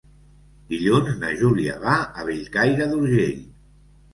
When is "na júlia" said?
1.25-1.75